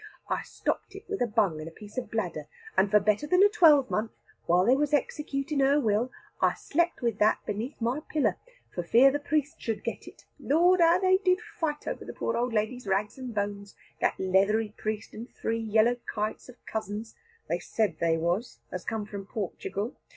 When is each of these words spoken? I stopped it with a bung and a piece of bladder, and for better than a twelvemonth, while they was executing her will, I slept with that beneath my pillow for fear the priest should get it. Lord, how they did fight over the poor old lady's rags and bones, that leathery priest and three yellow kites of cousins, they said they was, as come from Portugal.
I 0.29 0.41
stopped 0.41 0.95
it 0.95 1.07
with 1.07 1.21
a 1.21 1.27
bung 1.27 1.59
and 1.59 1.67
a 1.67 1.71
piece 1.71 1.95
of 1.95 2.09
bladder, 2.09 2.47
and 2.75 2.89
for 2.89 2.99
better 2.99 3.27
than 3.27 3.43
a 3.43 3.49
twelvemonth, 3.49 4.09
while 4.47 4.65
they 4.65 4.75
was 4.75 4.95
executing 4.95 5.59
her 5.59 5.79
will, 5.79 6.11
I 6.41 6.55
slept 6.55 7.03
with 7.03 7.19
that 7.19 7.45
beneath 7.45 7.79
my 7.79 7.99
pillow 8.09 8.33
for 8.73 8.81
fear 8.81 9.11
the 9.11 9.19
priest 9.19 9.61
should 9.61 9.83
get 9.83 10.07
it. 10.07 10.25
Lord, 10.39 10.81
how 10.81 10.97
they 10.97 11.17
did 11.17 11.39
fight 11.39 11.87
over 11.87 12.03
the 12.03 12.13
poor 12.13 12.35
old 12.35 12.51
lady's 12.51 12.87
rags 12.87 13.19
and 13.19 13.31
bones, 13.31 13.75
that 13.99 14.19
leathery 14.19 14.73
priest 14.75 15.13
and 15.13 15.29
three 15.29 15.59
yellow 15.59 15.97
kites 16.11 16.49
of 16.49 16.55
cousins, 16.65 17.13
they 17.47 17.59
said 17.59 17.97
they 17.99 18.17
was, 18.17 18.57
as 18.71 18.83
come 18.83 19.05
from 19.05 19.27
Portugal. 19.27 19.95